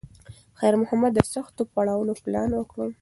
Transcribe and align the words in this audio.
خیر 0.59 0.75
محمد 0.81 1.11
د 1.15 1.19
سختو 1.33 1.61
پړاوونو 1.73 2.13
پلان 2.23 2.49
وکړ. 2.55 2.85